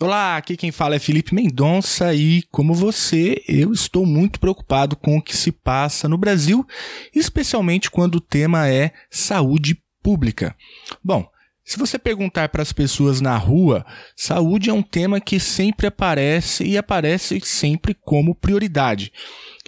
[0.00, 5.16] Olá, aqui quem fala é Felipe Mendonça e, como você, eu estou muito preocupado com
[5.16, 6.66] o que se passa no Brasil,
[7.14, 10.56] especialmente quando o tema é saúde pública.
[11.02, 11.24] Bom,
[11.64, 13.86] se você perguntar para as pessoas na rua,
[14.16, 19.12] saúde é um tema que sempre aparece e aparece sempre como prioridade.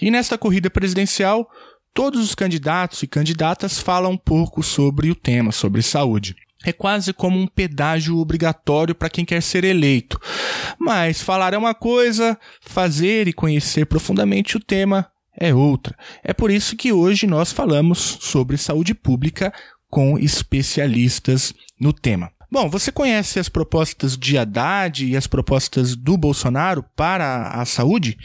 [0.03, 1.49] E nesta corrida presidencial,
[1.95, 7.13] todos os candidatos e candidatas falam um pouco sobre o tema, sobre saúde é quase
[7.13, 10.21] como um pedágio obrigatório para quem quer ser eleito.
[10.79, 15.97] Mas falar é uma coisa, fazer e conhecer profundamente o tema é outra.
[16.25, 19.53] É por isso que hoje nós falamos sobre saúde pública
[19.91, 22.31] com especialistas no tema.
[22.51, 28.17] Bom, você conhece as propostas de Haddad e as propostas do Bolsonaro para a saúde?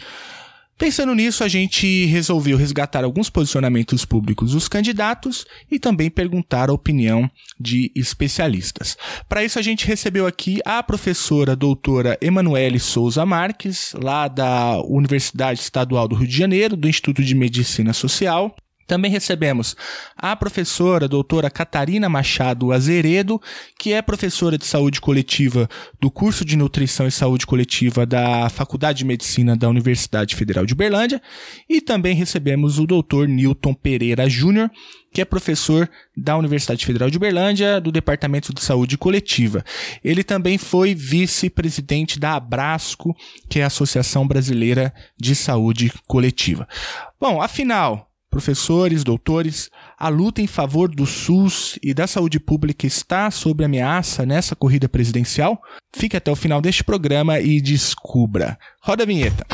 [0.81, 6.73] Pensando nisso, a gente resolveu resgatar alguns posicionamentos públicos dos candidatos e também perguntar a
[6.73, 8.97] opinião de especialistas.
[9.29, 15.59] Para isso, a gente recebeu aqui a professora doutora Emanuele Souza Marques, lá da Universidade
[15.59, 18.55] Estadual do Rio de Janeiro, do Instituto de Medicina Social,
[18.91, 19.73] também recebemos
[20.17, 23.41] a professora a doutora Catarina Machado Azeredo,
[23.79, 28.97] que é professora de saúde coletiva do curso de nutrição e saúde coletiva da Faculdade
[28.97, 31.21] de Medicina da Universidade Federal de Uberlândia,
[31.69, 34.69] e também recebemos o doutor Newton Pereira Júnior,
[35.13, 39.63] que é professor da Universidade Federal de Uberlândia, do Departamento de Saúde Coletiva.
[40.03, 43.15] Ele também foi vice-presidente da Abrasco,
[43.47, 46.67] que é a Associação Brasileira de Saúde Coletiva.
[47.19, 53.29] Bom, afinal, Professores, doutores, a luta em favor do SUS e da saúde pública está
[53.29, 55.61] sob ameaça nessa corrida presidencial?
[55.93, 58.57] Fique até o final deste programa e descubra.
[58.81, 59.45] Roda a vinheta.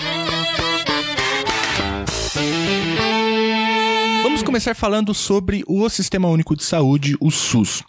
[4.21, 7.83] Vamos começar falando sobre o Sistema Único de Saúde, o SUS.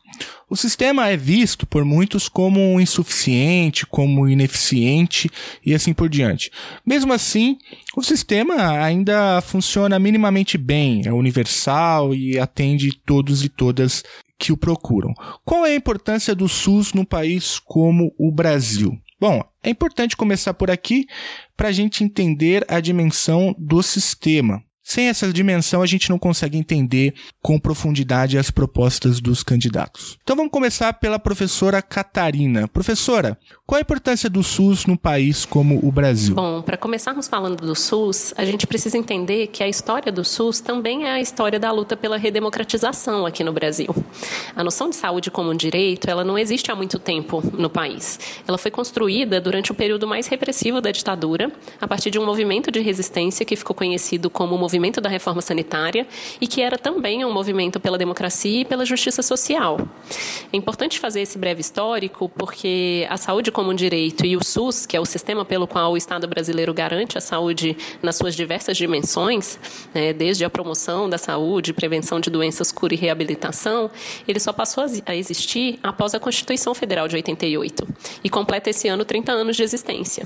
[0.48, 5.30] O sistema é visto por muitos como insuficiente, como ineficiente
[5.64, 6.50] e assim por diante.
[6.84, 7.58] Mesmo assim,
[7.96, 14.02] o sistema ainda funciona minimamente bem, é universal e atende todos e todas
[14.38, 15.12] que o procuram.
[15.44, 18.96] Qual é a importância do SUS num país como o Brasil?
[19.20, 21.06] Bom, é importante começar por aqui
[21.56, 24.62] para a gente entender a dimensão do sistema.
[24.88, 27.12] Sem essa dimensão, a gente não consegue entender
[27.42, 30.16] com profundidade as propostas dos candidatos.
[30.22, 32.66] Então vamos começar pela professora Catarina.
[32.66, 36.34] Professora, qual a importância do SUS num país como o Brasil?
[36.34, 40.58] Bom, para começarmos falando do SUS, a gente precisa entender que a história do SUS
[40.58, 43.94] também é a história da luta pela redemocratização aqui no Brasil.
[44.56, 48.18] A noção de saúde como um direito, ela não existe há muito tempo no país.
[48.48, 52.70] Ela foi construída durante o período mais repressivo da ditadura, a partir de um movimento
[52.70, 56.06] de resistência que ficou conhecido como o movimento da reforma sanitária
[56.40, 59.78] e que era também um movimento pela democracia e pela justiça social.
[60.52, 64.86] É importante fazer esse breve histórico porque a saúde como um direito e o SUS,
[64.86, 68.76] que é o sistema pelo qual o Estado brasileiro garante a saúde nas suas diversas
[68.76, 69.58] dimensões,
[69.94, 73.90] né, desde a promoção da saúde, prevenção de doenças, cura e reabilitação,
[74.26, 77.86] ele só passou a existir após a Constituição Federal de 88
[78.22, 80.24] e completa esse ano 30 anos de existência.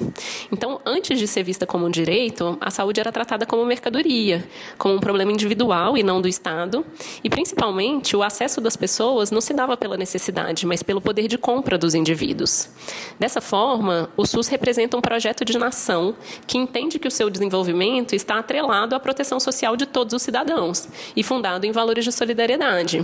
[0.50, 4.41] Então, antes de ser vista como um direito, a saúde era tratada como mercadoria,
[4.78, 6.84] como um problema individual e não do Estado,
[7.22, 11.38] e principalmente o acesso das pessoas não se dava pela necessidade, mas pelo poder de
[11.38, 12.68] compra dos indivíduos.
[13.18, 16.14] Dessa forma, o SUS representa um projeto de nação
[16.46, 20.88] que entende que o seu desenvolvimento está atrelado à proteção social de todos os cidadãos
[21.16, 23.02] e fundado em valores de solidariedade.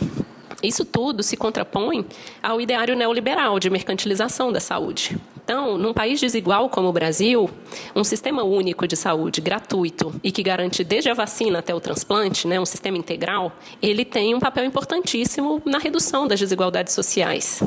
[0.62, 2.04] Isso tudo se contrapõe
[2.42, 5.18] ao ideário neoliberal de mercantilização da saúde.
[5.48, 7.48] Então, num país desigual como o Brasil,
[7.96, 12.46] um sistema único de saúde gratuito e que garante desde a vacina até o transplante,
[12.46, 13.50] né, um sistema integral,
[13.80, 17.62] ele tem um papel importantíssimo na redução das desigualdades sociais.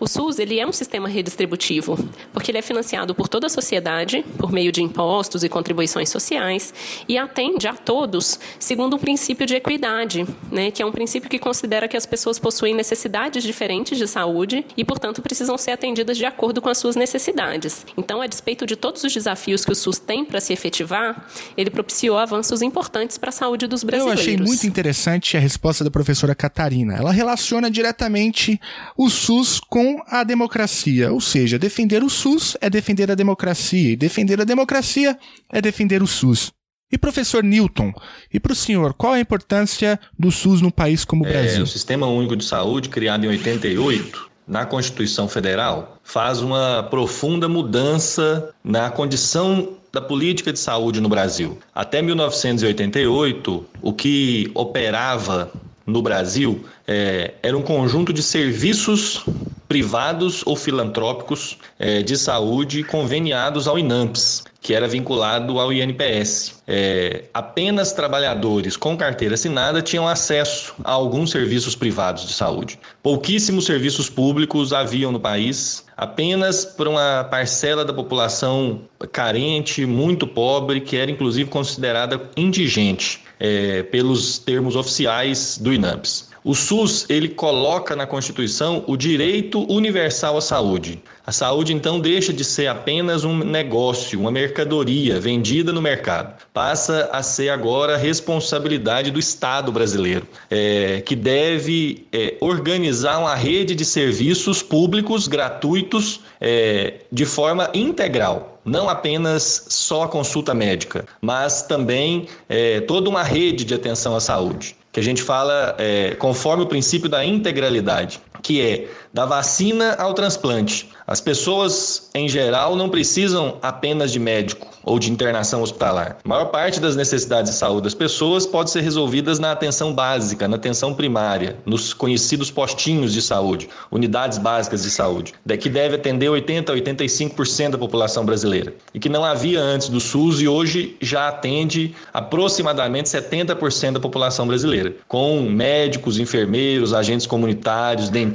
[0.00, 1.96] O SUS ele é um sistema redistributivo,
[2.32, 6.74] porque ele é financiado por toda a sociedade, por meio de impostos e contribuições sociais,
[7.08, 11.38] e atende a todos segundo um princípio de equidade, né, que é um princípio que
[11.38, 16.24] considera que as pessoas possuem necessidades diferentes de saúde e, portanto, precisam ser atendidas de
[16.24, 17.86] acordo com as suas necessidades.
[17.96, 21.26] Então, a despeito de todos os desafios que o SUS tem para se efetivar,
[21.56, 24.26] ele propiciou avanços importantes para a saúde dos brasileiros.
[24.26, 26.94] Eu achei muito interessante a resposta da professora Catarina.
[26.94, 28.60] Ela relaciona diretamente
[28.96, 33.96] o SUS com a democracia, ou seja, defender o SUS é defender a democracia, e
[33.96, 35.18] defender a democracia
[35.50, 36.52] é defender o SUS.
[36.92, 37.92] E professor Newton,
[38.32, 41.62] e para o senhor, qual a importância do SUS num país como o é, Brasil?
[41.62, 48.50] O Sistema Único de Saúde, criado em 88, na Constituição Federal faz uma profunda mudança
[48.64, 51.58] na condição da política de saúde no Brasil.
[51.72, 55.52] Até 1988, o que operava
[55.86, 59.24] no Brasil é, era um conjunto de serviços
[59.68, 66.62] privados ou filantrópicos é, de saúde conveniados ao INAMPS, que era vinculado ao INPS.
[66.66, 72.78] É, apenas trabalhadores com carteira assinada tinham acesso a alguns serviços privados de saúde.
[73.02, 80.80] Pouquíssimos serviços públicos haviam no país, apenas para uma parcela da população carente, muito pobre,
[80.80, 86.29] que era inclusive considerada indigente é, pelos termos oficiais do INAMPS.
[86.42, 91.02] O SUS ele coloca na Constituição o direito universal à saúde.
[91.26, 96.34] A saúde então deixa de ser apenas um negócio, uma mercadoria vendida no mercado.
[96.54, 103.74] Passa a ser agora responsabilidade do Estado brasileiro, é, que deve é, organizar uma rede
[103.74, 111.62] de serviços públicos gratuitos é, de forma integral não apenas só a consulta médica, mas
[111.62, 116.64] também é, toda uma rede de atenção à saúde que a gente fala é, conforme
[116.64, 120.88] o princípio da integralidade, que é da vacina ao transplante.
[121.06, 126.18] As pessoas, em geral, não precisam apenas de médico ou de internação hospitalar.
[126.24, 130.48] A maior parte das necessidades de saúde das pessoas pode ser resolvidas na atenção básica,
[130.48, 136.28] na atenção primária, nos conhecidos postinhos de saúde, unidades básicas de saúde, que deve atender
[136.28, 140.96] 80 a 85% da população brasileira e que não havia antes do SUS e hoje
[141.00, 148.29] já atende aproximadamente 70% da população brasileira, com médicos, enfermeiros, agentes comunitários, dentistas,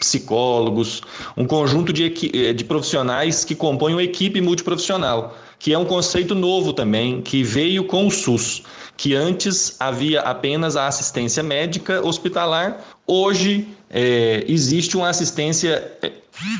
[0.00, 1.02] psicólogos,
[1.36, 2.04] um conjunto de,
[2.34, 7.42] eh, de profissionais que compõem uma equipe multiprofissional, que é um conceito novo também, que
[7.42, 8.62] veio com o SUS,
[8.96, 15.92] que antes havia apenas a assistência médica hospitalar, hoje é, existe uma assistência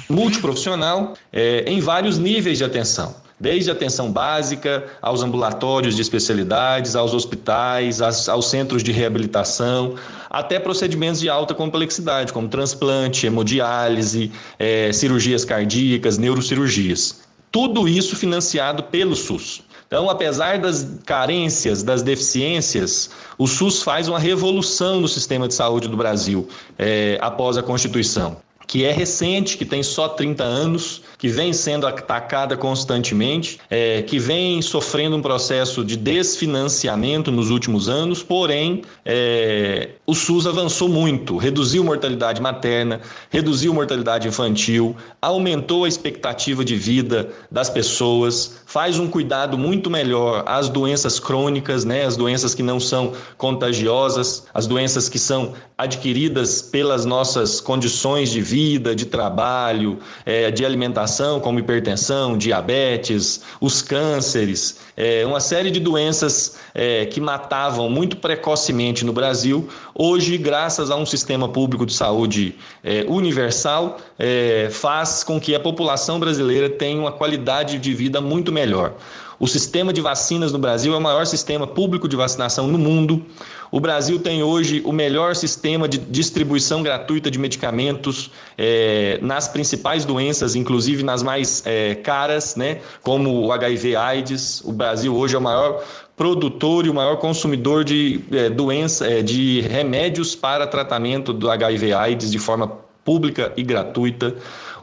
[0.08, 6.96] multiprofissional é, em vários níveis de atenção desde a atenção básica aos ambulatórios de especialidades,
[6.96, 9.94] aos hospitais, aos, centros de reabilitação,
[10.30, 17.20] até procedimentos de alta complexidade, como transplante, hemodiálise, é, cirurgias cardíacas, neurocirurgias.
[17.52, 19.62] Tudo isso financiado pelo SUS.
[19.86, 25.86] Então, apesar das carências, das deficiências, o SUS faz uma revolução no sistema de saúde
[25.86, 28.36] do Brasil é, após a Constituição
[28.66, 34.18] que é recente, que tem só 30 anos, que vem sendo atacada constantemente, é, que
[34.18, 41.36] vem sofrendo um processo de desfinanciamento nos últimos anos, porém é, o SUS avançou muito,
[41.36, 49.08] reduziu mortalidade materna, reduziu mortalidade infantil, aumentou a expectativa de vida das pessoas, faz um
[49.08, 55.08] cuidado muito melhor às doenças crônicas, né, as doenças que não são contagiosas, as doenças
[55.08, 58.55] que são adquiridas pelas nossas condições de vida,
[58.94, 66.56] de trabalho, é, de alimentação, como hipertensão, diabetes, os cânceres, é, uma série de doenças
[66.74, 69.68] é, que matavam muito precocemente no Brasil.
[69.94, 75.60] Hoje, graças a um sistema público de saúde é, universal, é, faz com que a
[75.60, 78.94] população brasileira tenha uma qualidade de vida muito melhor.
[79.38, 83.24] O sistema de vacinas no Brasil é o maior sistema público de vacinação no mundo.
[83.70, 90.04] O Brasil tem hoje o melhor sistema de distribuição gratuita de medicamentos é, nas principais
[90.04, 94.62] doenças, inclusive nas mais é, caras, né, como o HIV/AIDS.
[94.64, 95.84] O Brasil hoje é o maior
[96.16, 102.30] produtor e o maior consumidor de é, doença, é, de remédios para tratamento do HIV/AIDS
[102.30, 102.72] de forma
[103.04, 104.34] pública e gratuita.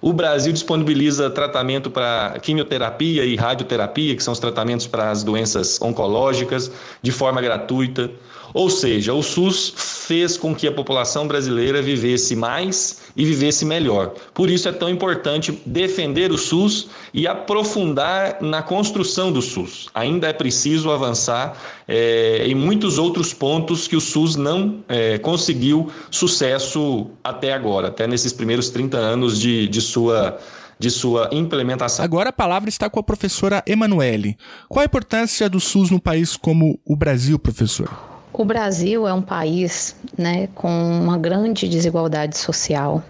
[0.05, 5.81] O Brasil disponibiliza tratamento para quimioterapia e radioterapia, que são os tratamentos para as doenças
[5.81, 6.69] oncológicas,
[7.01, 8.11] de forma gratuita.
[8.53, 14.13] Ou seja, o SUS fez com que a população brasileira vivesse mais e vivesse melhor.
[14.33, 19.87] Por isso é tão importante defender o SUS e aprofundar na construção do SUS.
[19.93, 25.91] Ainda é preciso avançar é, em muitos outros pontos que o SUS não é, conseguiu
[26.09, 30.39] sucesso até agora, até nesses primeiros 30 anos de, de sua
[30.79, 32.03] de sua implementação.
[32.03, 34.35] Agora a palavra está com a professora Emanuele.
[34.67, 38.12] Qual a importância do SUS no país como o Brasil, professor?
[38.35, 43.03] O Brasil é um país né, com uma grande desigualdade social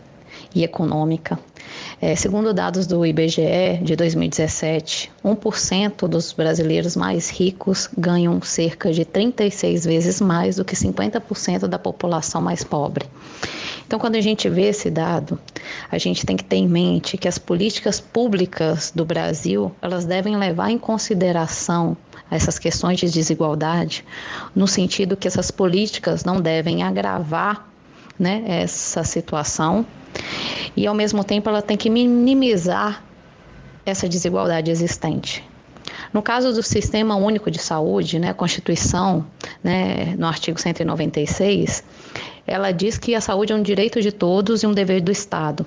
[0.54, 1.40] e econômica.
[2.02, 9.06] É, segundo dados do IBGE de 2017, 1% dos brasileiros mais ricos ganham cerca de
[9.06, 13.06] 36 vezes mais do que 50% da população mais pobre.
[13.88, 15.40] Então, quando a gente vê esse dado,
[15.90, 20.36] a gente tem que ter em mente que as políticas públicas do Brasil, elas devem
[20.36, 21.96] levar em consideração
[22.36, 24.04] essas questões de desigualdade,
[24.56, 27.68] no sentido que essas políticas não devem agravar
[28.18, 29.86] né, essa situação
[30.76, 33.04] e, ao mesmo tempo, ela tem que minimizar
[33.86, 35.44] essa desigualdade existente.
[36.14, 39.26] No caso do Sistema Único de Saúde, né, a Constituição,
[39.64, 41.84] né, no artigo 196,
[42.46, 45.66] ela diz que a saúde é um direito de todos e um dever do Estado.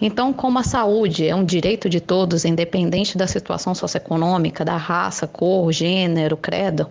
[0.00, 5.26] Então, como a saúde é um direito de todos, independente da situação socioeconômica, da raça,
[5.26, 6.88] cor, gênero, credo,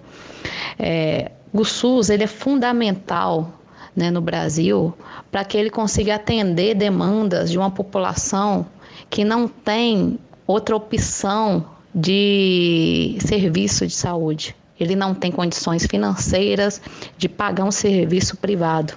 [0.77, 3.51] é, o SUS ele é fundamental
[3.95, 4.93] né, no Brasil
[5.31, 8.65] para que ele consiga atender demandas de uma população
[9.09, 14.55] que não tem outra opção de serviço de saúde.
[14.79, 16.79] Ele não tem condições financeiras
[17.17, 18.93] de pagar um serviço privado.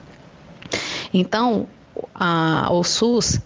[1.13, 1.67] Então,
[2.15, 3.41] a, o SUS,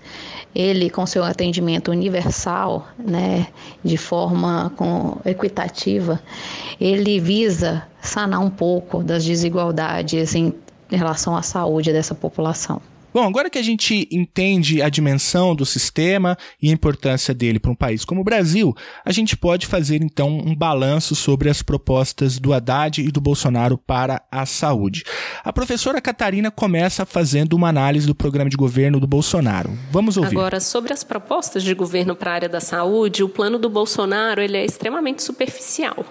[0.54, 3.46] ele com seu atendimento universal, né,
[3.82, 6.20] de forma com, equitativa,
[6.80, 10.54] ele visa sanar um pouco das desigualdades em
[10.90, 12.80] relação à saúde dessa população.
[13.14, 17.70] Bom, agora que a gente entende a dimensão do sistema e a importância dele para
[17.70, 22.40] um país como o Brasil, a gente pode fazer então um balanço sobre as propostas
[22.40, 25.04] do Haddad e do Bolsonaro para a saúde.
[25.44, 29.70] A professora Catarina começa fazendo uma análise do programa de governo do Bolsonaro.
[29.92, 30.36] Vamos ouvir.
[30.36, 34.42] Agora, sobre as propostas de governo para a área da saúde, o plano do Bolsonaro
[34.42, 36.04] ele é extremamente superficial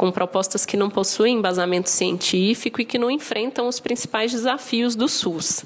[0.00, 5.06] com propostas que não possuem embasamento científico e que não enfrentam os principais desafios do
[5.06, 5.62] SUS.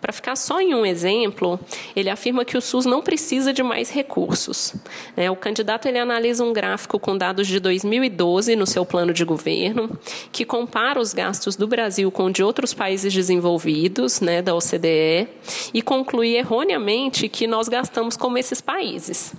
[0.00, 1.60] Para ficar só em um exemplo,
[1.94, 4.74] ele afirma que o SUS não precisa de mais recursos.
[5.16, 5.30] Né?
[5.30, 9.96] O candidato ele analisa um gráfico com dados de 2012 no seu plano de governo,
[10.32, 15.28] que compara os gastos do Brasil com de outros países desenvolvidos, né, da OCDE,
[15.72, 19.32] e conclui erroneamente que nós gastamos como esses países.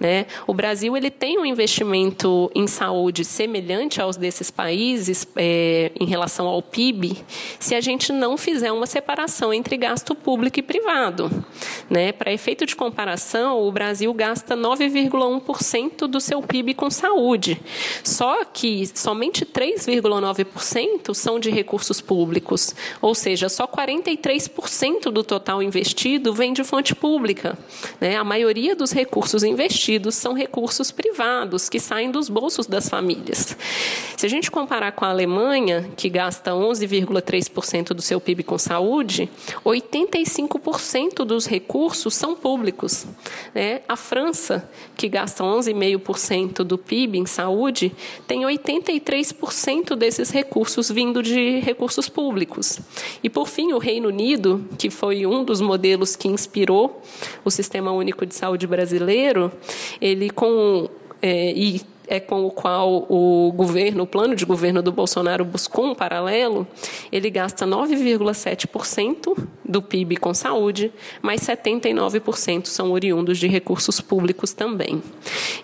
[0.00, 0.26] Né?
[0.44, 6.06] O Brasil ele tem um investimento em saúde semelhante semelhante aos desses países é, em
[6.06, 7.18] relação ao PIB
[7.58, 11.30] se a gente não fizer uma separação entre gasto público e privado.
[11.90, 12.12] Né?
[12.12, 17.60] Para efeito de comparação, o Brasil gasta 9,1% do seu PIB com saúde.
[18.02, 26.32] Só que somente 3,9% são de recursos públicos, ou seja, só 43% do total investido
[26.32, 27.58] vem de fonte pública.
[28.00, 28.16] Né?
[28.16, 33.56] A maioria dos recursos investidos são recursos privados que saem dos bolsos das famílias.
[34.22, 39.28] Se a gente comparar com a Alemanha, que gasta 11,3% do seu PIB com saúde,
[39.64, 43.04] 85% dos recursos são públicos.
[43.52, 43.80] Né?
[43.88, 47.92] A França, que gasta 11,5% do PIB em saúde,
[48.26, 52.78] tem 83% desses recursos vindo de recursos públicos.
[53.24, 57.02] E, por fim, o Reino Unido, que foi um dos modelos que inspirou
[57.44, 59.50] o Sistema Único de Saúde brasileiro,
[60.00, 60.88] ele com
[61.20, 65.86] é, e é com o qual o governo, o plano de governo do Bolsonaro buscou
[65.86, 66.66] um paralelo,
[67.10, 75.02] ele gasta 9,7% do PIB com saúde, mas 79% são oriundos de recursos públicos também.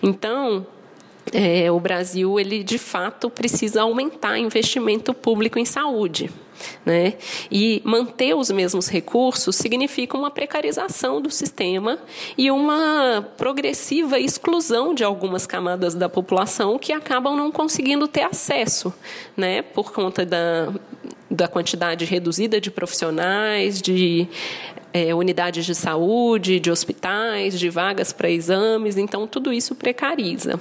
[0.01, 0.65] Então,
[1.33, 6.29] é, o Brasil, ele de fato precisa aumentar investimento público em saúde.
[6.85, 7.13] Né?
[7.51, 11.99] E manter os mesmos recursos significa uma precarização do sistema
[12.37, 18.93] e uma progressiva exclusão de algumas camadas da população que acabam não conseguindo ter acesso,
[19.35, 19.61] né?
[19.61, 20.73] por conta da,
[21.29, 24.27] da quantidade reduzida de profissionais, de
[24.93, 30.59] é, unidades de saúde, de hospitais, de vagas para exames, então tudo isso precariza,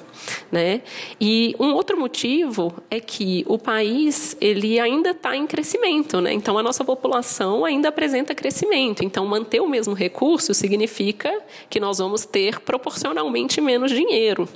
[0.51, 0.83] né?
[1.21, 6.33] E um outro motivo é que o país ele ainda está em crescimento, né?
[6.33, 11.33] Então a nossa população ainda apresenta crescimento, então manter o mesmo recurso significa
[11.71, 14.49] que nós vamos ter proporcionalmente menos dinheiro.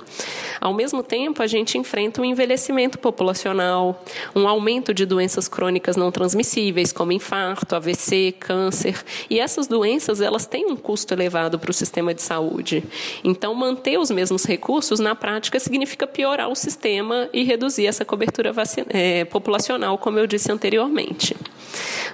[0.61, 4.03] Ao mesmo tempo, a gente enfrenta um envelhecimento populacional,
[4.35, 10.21] um aumento de doenças crônicas não transmissíveis, como infarto, AVC, câncer, e essas essas doenças
[10.21, 12.83] elas têm um custo elevado para o sistema de saúde.
[13.23, 18.53] Então, manter os mesmos recursos, na prática, significa piorar o sistema e reduzir essa cobertura
[18.89, 21.35] é, populacional, como eu disse anteriormente.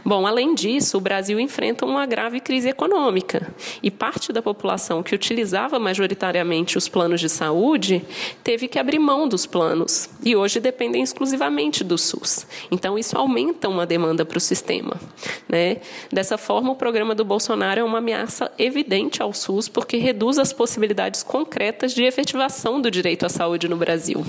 [0.06, 3.54] Bom, além disso, o Brasil enfrenta uma grave crise econômica
[3.84, 8.02] e parte da população que utilizava majoritariamente os planos de saúde
[8.44, 12.48] teve que abrir mão dos planos e hoje dependem exclusivamente do SUS.
[12.72, 14.96] Então, isso aumenta uma demanda para o sistema.
[15.48, 15.78] Né?
[16.12, 17.39] Dessa forma, o programa do Bolsonaro
[17.78, 23.26] é uma ameaça evidente ao SUS porque reduz as possibilidades concretas de efetivação do direito
[23.26, 24.26] à saúde no Brasil.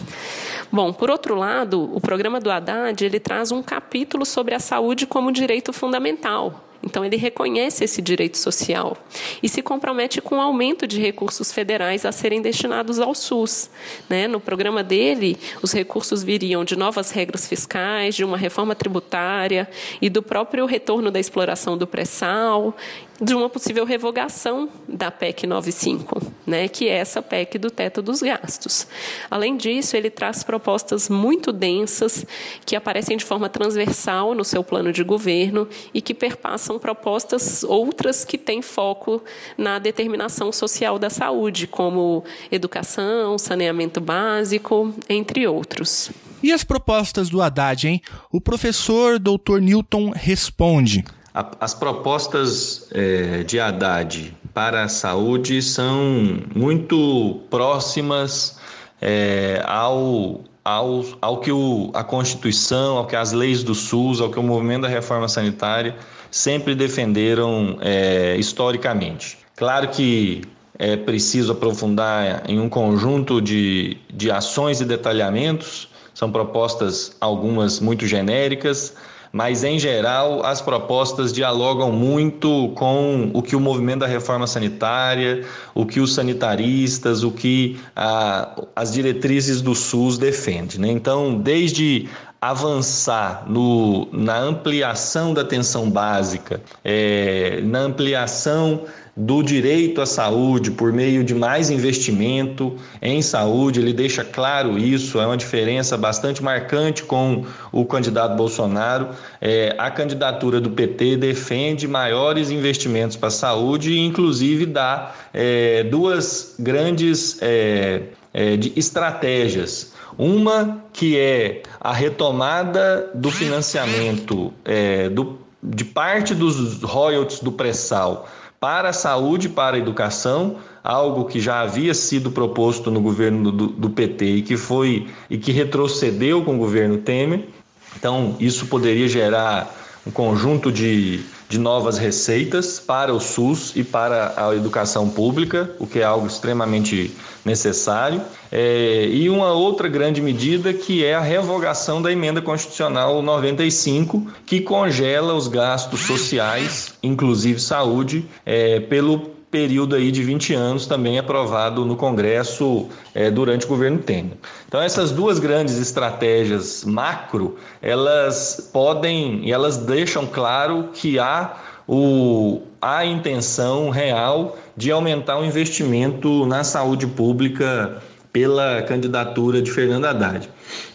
[0.70, 5.06] Bom, por outro lado, o programa do Haddad ele traz um capítulo sobre a saúde
[5.06, 6.69] como direito fundamental.
[6.82, 8.96] Então, ele reconhece esse direito social
[9.42, 13.68] e se compromete com o aumento de recursos federais a serem destinados ao SUS.
[14.08, 14.26] Né?
[14.26, 19.68] No programa dele, os recursos viriam de novas regras fiscais, de uma reforma tributária
[20.00, 22.74] e do próprio retorno da exploração do pré-sal
[23.20, 28.22] de uma possível revogação da PEC 95, né, que é essa PEC do teto dos
[28.22, 28.86] gastos.
[29.30, 32.24] Além disso, ele traz propostas muito densas
[32.64, 38.24] que aparecem de forma transversal no seu plano de governo e que perpassam propostas outras
[38.24, 39.22] que têm foco
[39.56, 46.10] na determinação social da saúde, como educação, saneamento básico, entre outros.
[46.42, 48.00] E as propostas do Haddad, hein?
[48.32, 49.58] O professor Dr.
[49.60, 51.04] Newton responde.
[51.32, 58.58] As propostas é, de Haddad para a saúde são muito próximas
[59.00, 64.28] é, ao, ao, ao que o, a Constituição, ao que as leis do SUS, ao
[64.28, 65.94] que o movimento da reforma sanitária
[66.32, 69.38] sempre defenderam é, historicamente.
[69.54, 70.42] Claro que
[70.78, 78.06] é preciso aprofundar em um conjunto de, de ações e detalhamentos, são propostas algumas muito
[78.06, 78.94] genéricas,
[79.32, 85.44] mas em geral as propostas dialogam muito com o que o movimento da reforma sanitária,
[85.74, 90.78] o que os sanitaristas, o que a, as diretrizes do SUS defendem.
[90.78, 90.88] Né?
[90.90, 92.08] Então, desde
[92.40, 100.92] avançar no, na ampliação da atenção básica, é, na ampliação do direito à saúde por
[100.92, 103.80] meio de mais investimento em saúde.
[103.80, 109.08] Ele deixa claro isso, é uma diferença bastante marcante com o candidato Bolsonaro.
[109.40, 115.82] É, a candidatura do PT defende maiores investimentos para a saúde e, inclusive, dá é,
[115.84, 119.92] duas grandes é, é de estratégias.
[120.20, 128.28] Uma que é a retomada do financiamento é, do, de parte dos royalties do pré-sal
[128.60, 133.50] para a saúde e para a educação, algo que já havia sido proposto no governo
[133.50, 137.48] do, do, PT e que foi e que retrocedeu com o governo Temer.
[137.96, 139.74] Então, isso poderia gerar
[140.06, 145.86] um conjunto de, de novas receitas para o SUS e para a educação pública, o
[145.86, 147.14] que é algo extremamente
[147.44, 148.20] necessário.
[148.50, 154.60] É, e uma outra grande medida que é a revogação da emenda constitucional 95, que
[154.60, 161.84] congela os gastos sociais, inclusive saúde, é, pelo período aí de 20 anos também aprovado
[161.84, 164.36] no Congresso é, durante o governo Temer.
[164.68, 171.56] Então essas duas grandes estratégias macro, elas podem e elas deixam claro que há
[171.88, 178.00] o, a intenção real de aumentar o investimento na saúde pública
[178.32, 180.48] pela candidatura de Fernando Haddad.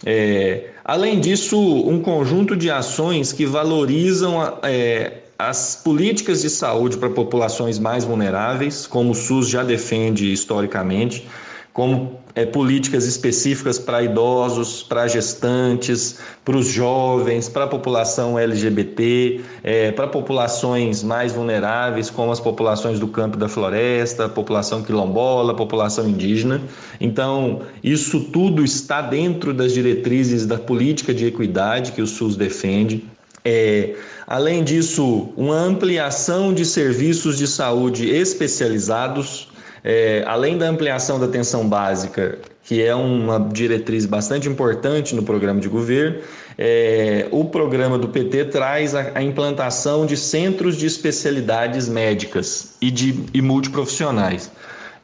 [0.06, 7.10] É, além disso, um conjunto de ações que valorizam é, as políticas de saúde para
[7.10, 11.28] populações mais vulneráveis, como o SUS já defende historicamente,
[11.76, 19.42] como é, políticas específicas para idosos, para gestantes, para os jovens, para a população LGBT,
[19.62, 26.08] é, para populações mais vulneráveis, como as populações do campo da floresta, população quilombola, população
[26.08, 26.62] indígena.
[27.02, 33.04] Então, isso tudo está dentro das diretrizes da política de equidade que o SUS defende.
[33.46, 39.50] É, além disso, uma ampliação de serviços de saúde especializados
[39.86, 45.62] é, além da ampliação da atenção básica, que é uma diretriz bastante importante no programa
[45.62, 46.22] de governo,
[46.58, 52.90] é, o programa do PT traz a, a, implantação de centros de especialidades médicas e,
[52.90, 54.52] de, e multiprofissionais.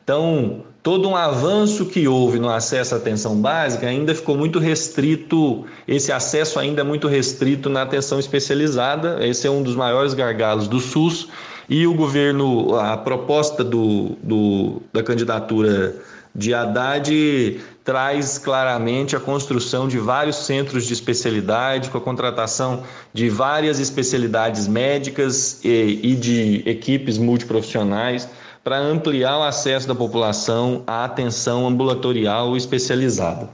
[0.03, 5.65] Então, todo um avanço que houve no acesso à atenção básica ainda ficou muito restrito,
[5.87, 10.67] esse acesso ainda é muito restrito na atenção especializada, esse é um dos maiores gargalos
[10.67, 11.27] do SUS,
[11.69, 15.95] e o governo, a proposta do, do, da candidatura
[16.33, 23.29] de Haddad traz claramente a construção de vários centros de especialidade, com a contratação de
[23.29, 28.27] várias especialidades médicas e, e de equipes multiprofissionais
[28.63, 33.49] para ampliar o acesso da população à atenção ambulatorial especializada.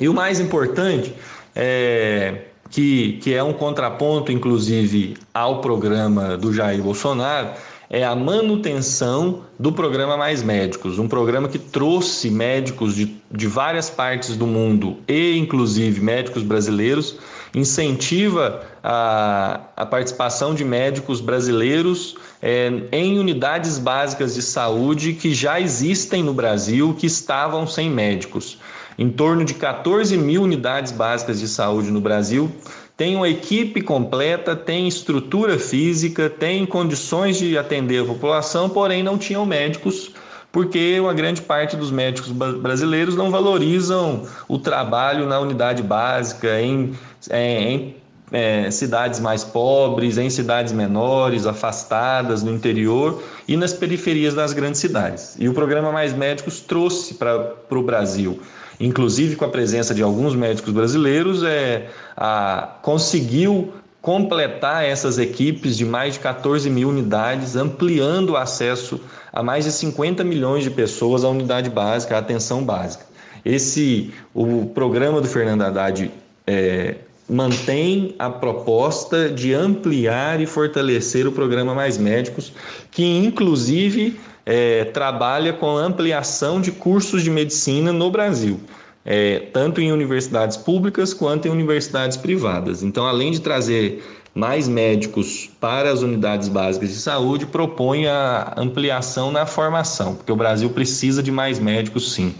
[0.00, 1.14] E o mais importante
[1.54, 7.50] é que, que é um contraponto, inclusive, ao programa do Jair Bolsonaro,
[7.88, 13.88] é a manutenção do programa Mais Médicos, um programa que trouxe médicos de, de várias
[13.88, 17.16] partes do mundo e, inclusive, médicos brasileiros,
[17.54, 25.60] incentiva a, a participação de médicos brasileiros é, em unidades básicas de saúde que já
[25.60, 28.58] existem no Brasil, que estavam sem médicos.
[28.98, 32.50] Em torno de 14 mil unidades básicas de saúde no Brasil,
[32.96, 39.18] tem uma equipe completa, tem estrutura física, tem condições de atender a população, porém não
[39.18, 40.12] tinham médicos,
[40.50, 46.94] porque uma grande parte dos médicos brasileiros não valorizam o trabalho na unidade básica, em,
[47.28, 47.96] é, em
[48.32, 54.80] é, cidades mais pobres, em cidades menores, afastadas, no interior e nas periferias das grandes
[54.80, 55.36] cidades.
[55.38, 58.40] E o programa Mais Médicos trouxe para o Brasil,
[58.80, 65.84] inclusive com a presença de alguns médicos brasileiros, é, a, conseguiu completar essas equipes de
[65.84, 69.00] mais de 14 mil unidades, ampliando o acesso
[69.32, 73.04] a mais de 50 milhões de pessoas à unidade básica, à atenção básica.
[73.44, 76.10] Esse, o programa do Fernando Haddad
[76.46, 76.96] é,
[77.28, 82.52] mantém a proposta de ampliar e fortalecer o programa Mais Médicos,
[82.90, 88.60] que inclusive é, trabalha com ampliação de cursos de medicina no Brasil
[89.06, 92.82] é, tanto em universidades públicas quanto em universidades privadas.
[92.82, 99.30] Então, além de trazer mais médicos para as unidades básicas de saúde, propõe a ampliação
[99.30, 102.34] na formação, porque o Brasil precisa de mais médicos, sim.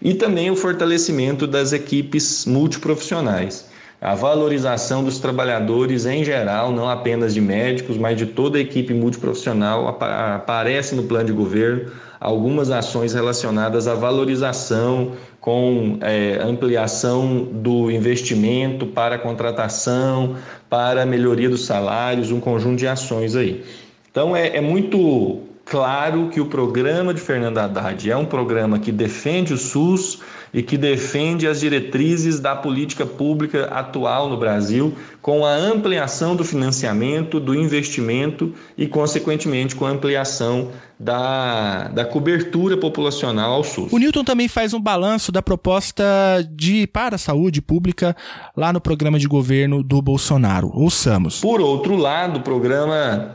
[0.00, 3.66] E também o fortalecimento das equipes multiprofissionais.
[4.04, 8.92] A valorização dos trabalhadores em geral, não apenas de médicos, mas de toda a equipe
[8.92, 11.90] multiprofissional, aparece no plano de governo
[12.20, 20.36] algumas ações relacionadas à valorização com é, ampliação do investimento para contratação,
[20.68, 23.64] para melhoria dos salários, um conjunto de ações aí.
[24.10, 28.92] Então é, é muito claro que o programa de Fernando Haddad é um programa que
[28.92, 30.20] defende o SUS
[30.54, 36.44] e que defende as diretrizes da política pública atual no Brasil, com a ampliação do
[36.44, 43.92] financiamento, do investimento e, consequentemente, com a ampliação da, da cobertura populacional ao SUS.
[43.92, 46.04] O Newton também faz um balanço da proposta
[46.52, 48.14] de para a saúde pública
[48.56, 50.70] lá no programa de governo do Bolsonaro.
[50.72, 51.40] Ouçamos.
[51.40, 53.34] Por outro lado, o programa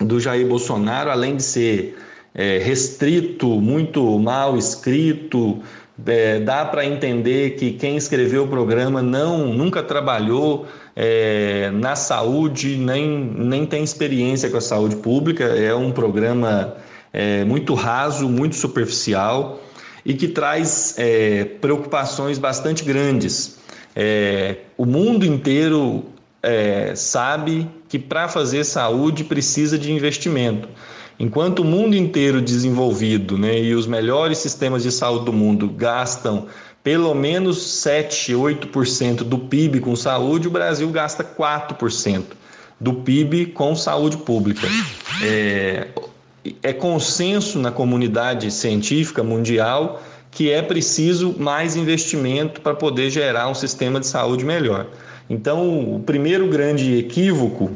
[0.00, 1.98] do Jair Bolsonaro, além de ser
[2.34, 5.60] é, restrito, muito mal escrito,
[6.06, 12.76] é, dá para entender que quem escreveu o programa não nunca trabalhou é, na saúde,
[12.76, 15.44] nem, nem tem experiência com a saúde pública.
[15.44, 16.76] É um programa
[17.12, 19.60] é, muito raso, muito superficial
[20.04, 23.58] e que traz é, preocupações bastante grandes.
[23.94, 26.04] É, o mundo inteiro
[26.42, 30.68] é, sabe que para fazer saúde precisa de investimento.
[31.18, 36.46] Enquanto o mundo inteiro desenvolvido né, e os melhores sistemas de saúde do mundo gastam
[36.82, 42.22] pelo menos 7, 8% do PIB com saúde, o Brasil gasta 4%
[42.78, 44.66] do PIB com saúde pública.
[45.22, 45.88] É,
[46.62, 53.54] é consenso na comunidade científica mundial que é preciso mais investimento para poder gerar um
[53.54, 54.88] sistema de saúde melhor.
[55.30, 57.70] Então, o primeiro grande equívoco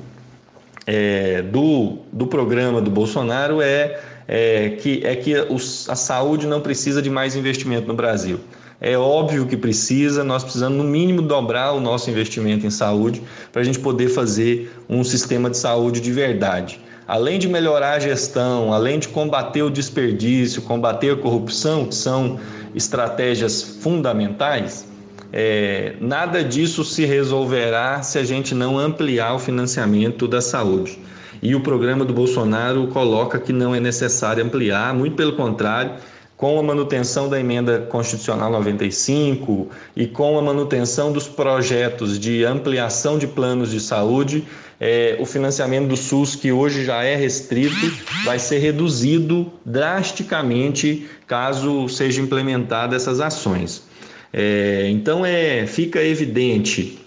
[0.91, 6.63] é, do, do programa do Bolsonaro é, é que, é que os, a saúde não
[6.63, 8.41] precisa de mais investimento no Brasil.
[8.81, 13.23] É óbvio que precisa, nós precisamos, no mínimo, dobrar o nosso investimento em saúde
[13.53, 16.81] para a gente poder fazer um sistema de saúde de verdade.
[17.07, 22.41] Além de melhorar a gestão, além de combater o desperdício, combater a corrupção, que são
[22.75, 24.87] estratégias fundamentais,
[25.33, 30.99] é, nada disso se resolverá se a gente não ampliar o financiamento da saúde.
[31.43, 35.93] E o programa do Bolsonaro coloca que não é necessário ampliar, muito pelo contrário,
[36.37, 43.19] com a manutenção da emenda constitucional 95 e com a manutenção dos projetos de ampliação
[43.19, 44.47] de planos de saúde,
[44.81, 47.93] é, o financiamento do SUS, que hoje já é restrito,
[48.25, 53.88] vai ser reduzido drasticamente caso sejam implementadas essas ações.
[54.33, 56.99] É, então é, fica evidente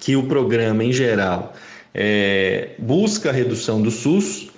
[0.00, 1.54] que o programa em geral
[1.94, 4.50] é, busca a redução do SUS,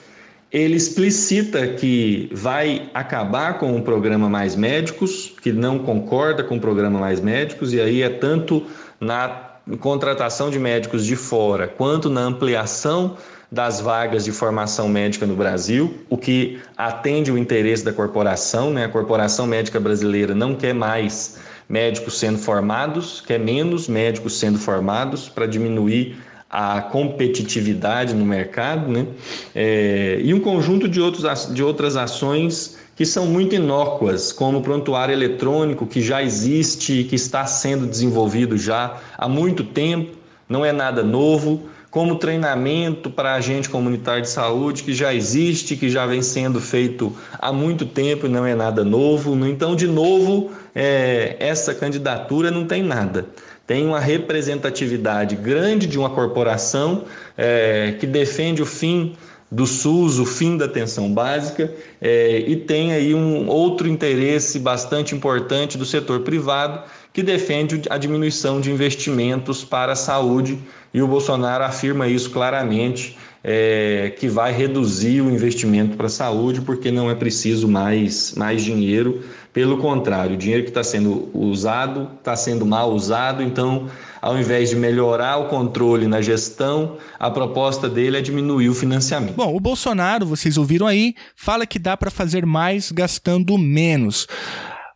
[0.50, 6.60] ele explicita que vai acabar com o programa Mais Médicos, que não concorda com o
[6.60, 8.66] programa Mais Médicos, e aí é tanto
[9.00, 9.50] na
[9.80, 13.16] contratação de médicos de fora quanto na ampliação
[13.50, 18.86] das vagas de formação médica no Brasil, o que atende o interesse da corporação, né?
[18.86, 25.28] A corporação médica brasileira não quer mais médicos sendo formados, quer menos médicos sendo formados
[25.28, 26.16] para diminuir
[26.50, 29.06] a competitividade no mercado, né?
[29.54, 34.62] É, e um conjunto de, outros, de outras ações que são muito inócuas, como o
[34.62, 40.14] prontuário eletrônico, que já existe, que está sendo desenvolvido já há muito tempo,
[40.46, 45.90] não é nada novo, como treinamento para agente comunitário de saúde, que já existe, que
[45.90, 49.36] já vem sendo feito há muito tempo e não é nada novo.
[49.46, 53.26] Então, de novo, é, essa candidatura não tem nada.
[53.66, 57.04] Tem uma representatividade grande de uma corporação
[57.36, 59.14] é, que defende o fim
[59.50, 65.14] do SUS, o fim da atenção básica, é, e tem aí um outro interesse bastante
[65.14, 70.58] importante do setor privado que defende a diminuição de investimentos para a saúde,
[70.94, 76.60] e o Bolsonaro afirma isso claramente, é, que vai reduzir o investimento para a saúde,
[76.60, 79.22] porque não é preciso mais, mais dinheiro,
[79.52, 83.90] pelo contrário, o dinheiro que está sendo usado está sendo mal usado, então
[84.22, 89.34] ao invés de melhorar o controle na gestão, a proposta dele é diminuir o financiamento.
[89.34, 94.26] Bom, o Bolsonaro, vocês ouviram aí, fala que dá para fazer mais gastando menos.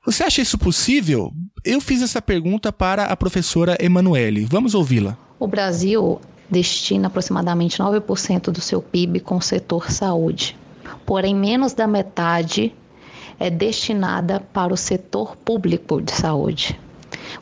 [0.07, 1.33] Você acha isso possível?
[1.65, 4.45] Eu fiz essa pergunta para a professora Emanuele.
[4.45, 5.19] Vamos ouvi-la.
[5.37, 10.57] O Brasil destina aproximadamente 9% do seu PIB com o setor saúde.
[11.05, 12.73] Porém, menos da metade
[13.41, 16.79] é destinada para o setor público de saúde.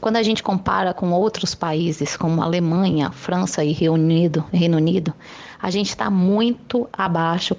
[0.01, 5.13] Quando a gente compara com outros países, como Alemanha, França e Reino Unido, Reino Unido
[5.61, 7.55] a gente está muito abaixo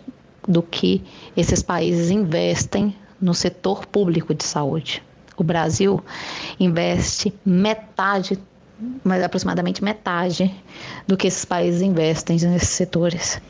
[0.48, 1.04] do que
[1.38, 5.02] esses países investem no setor público de saúde.
[5.38, 6.04] O Brasil
[6.60, 8.40] investe metade,
[9.04, 10.54] mas aproximadamente metade
[11.08, 13.42] do que esses países investem nesses setores.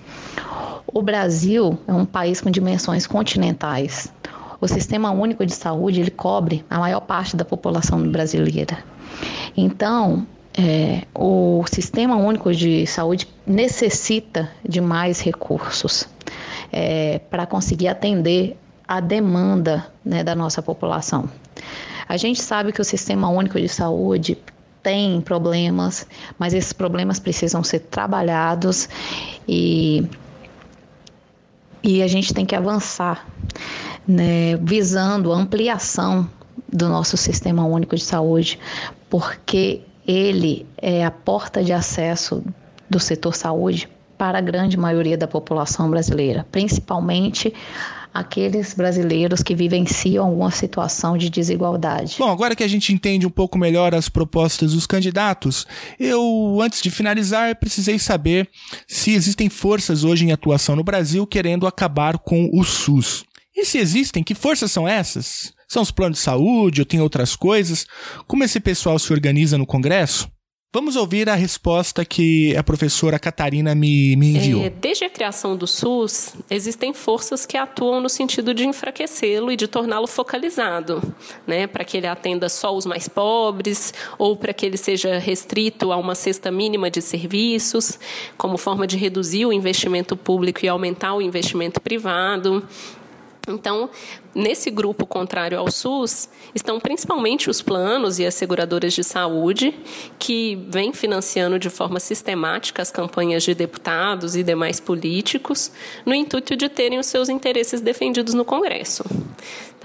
[0.88, 4.12] O Brasil é um país com dimensões continentais.
[4.62, 8.78] O Sistema Único de Saúde ele cobre a maior parte da população brasileira.
[9.56, 10.25] Então,
[10.58, 16.08] é, o Sistema Único de Saúde necessita de mais recursos
[16.71, 21.30] é, para conseguir atender a demanda né, da nossa população.
[22.08, 24.38] A gente sabe que o Sistema Único de Saúde
[24.84, 26.06] tem problemas,
[26.38, 28.88] mas esses problemas precisam ser trabalhados
[29.48, 30.08] e,
[31.82, 33.26] e a gente tem que avançar
[34.08, 36.30] né, visando a ampliação
[36.71, 38.60] do nosso sistema único de saúde,
[39.10, 42.43] porque ele é a porta de acesso
[42.89, 47.54] do setor saúde para a grande maioria da população brasileira, principalmente
[48.15, 52.15] aqueles brasileiros que vivenciam alguma situação de desigualdade.
[52.17, 55.67] Bom, agora que a gente entende um pouco melhor as propostas dos candidatos,
[55.99, 58.47] eu, antes de finalizar, precisei saber
[58.88, 63.25] se existem forças hoje em atuação no Brasil querendo acabar com o SUS.
[63.54, 65.54] E se existem, que forças são essas?
[65.67, 67.86] São os planos de saúde ou tem outras coisas?
[68.28, 70.30] Como esse pessoal se organiza no Congresso?
[70.75, 74.61] Vamos ouvir a resposta que a professora Catarina me, me enviou.
[74.61, 79.55] É, desde a criação do SUS, existem forças que atuam no sentido de enfraquecê-lo e
[79.55, 81.01] de torná-lo focalizado,
[81.47, 85.93] né, para que ele atenda só os mais pobres ou para que ele seja restrito
[85.93, 87.97] a uma cesta mínima de serviços,
[88.38, 92.67] como forma de reduzir o investimento público e aumentar o investimento privado.
[93.47, 93.89] Então,
[94.34, 99.77] nesse grupo contrário ao SUS, estão principalmente os planos e as seguradoras de saúde,
[100.17, 105.71] que vêm financiando de forma sistemática as campanhas de deputados e demais políticos,
[106.05, 109.03] no intuito de terem os seus interesses defendidos no Congresso.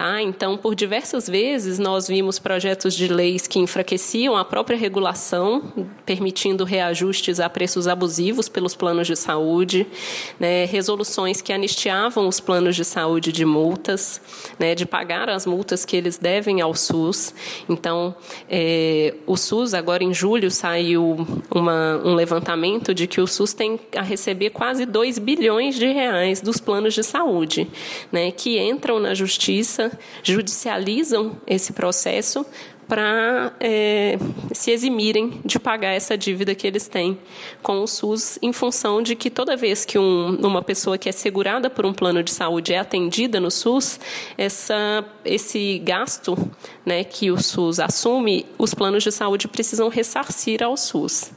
[0.01, 0.23] Tá?
[0.23, 5.63] Então, por diversas vezes, nós vimos projetos de leis que enfraqueciam a própria regulação,
[6.07, 9.87] permitindo reajustes a preços abusivos pelos planos de saúde,
[10.39, 10.65] né?
[10.65, 14.23] resoluções que anistiavam os planos de saúde de multas,
[14.59, 14.75] né?
[14.75, 17.35] de pagar as multas que eles devem ao SUS.
[17.69, 18.15] Então,
[18.49, 23.79] é, o SUS, agora em julho, saiu uma, um levantamento de que o SUS tem
[23.95, 27.69] a receber quase 2 bilhões de reais dos planos de saúde,
[28.11, 28.31] né?
[28.31, 29.90] que entram na justiça
[30.23, 32.45] judicializam esse processo
[32.91, 34.19] para é,
[34.53, 37.17] se eximirem de pagar essa dívida que eles têm
[37.63, 41.13] com o SUS, em função de que toda vez que um, uma pessoa que é
[41.13, 44.01] segurada por um plano de saúde é atendida no SUS,
[44.37, 46.37] essa, esse gasto
[46.85, 51.31] né, que o SUS assume, os planos de saúde precisam ressarcir ao SUS.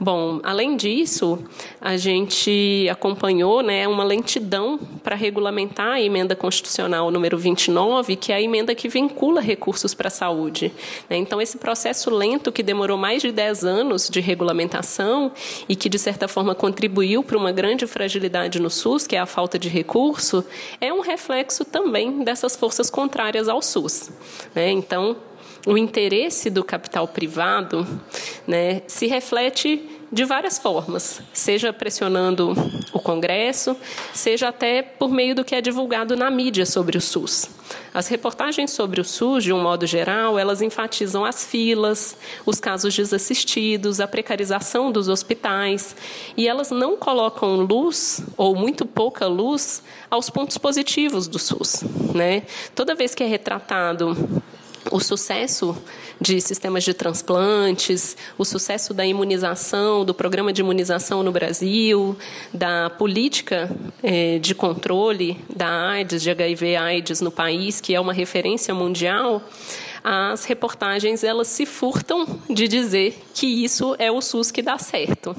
[0.00, 1.40] Bom, além disso,
[1.80, 8.36] a gente acompanhou né, uma lentidão para regulamentar a emenda constitucional número 29, que é
[8.36, 10.72] a emenda que vincula recursos para a saúde.
[11.10, 11.16] Né.
[11.16, 15.32] Então, esse processo lento que demorou mais de 10 anos de regulamentação
[15.68, 19.26] e que, de certa forma, contribuiu para uma grande fragilidade no SUS, que é a
[19.26, 20.44] falta de recurso,
[20.80, 24.12] é um reflexo também dessas forças contrárias ao SUS.
[24.54, 24.70] Né.
[24.70, 25.16] Então,
[25.68, 27.86] o interesse do capital privado
[28.46, 32.54] né, se reflete de várias formas, seja pressionando
[32.90, 33.76] o Congresso,
[34.14, 37.50] seja até por meio do que é divulgado na mídia sobre o SUS.
[37.92, 42.96] As reportagens sobre o SUS, de um modo geral, elas enfatizam as filas, os casos
[42.96, 45.94] desassistidos, a precarização dos hospitais,
[46.34, 51.84] e elas não colocam luz, ou muito pouca luz, aos pontos positivos do SUS.
[52.14, 52.44] Né?
[52.74, 54.16] Toda vez que é retratado
[54.90, 55.76] o sucesso
[56.20, 62.16] de sistemas de transplantes, o sucesso da imunização, do programa de imunização no Brasil,
[62.52, 63.70] da política
[64.02, 69.42] eh, de controle da AIDS, de HIV/AIDS no país, que é uma referência mundial,
[70.02, 75.36] as reportagens elas se furtam de dizer que isso é o SUS que dá certo,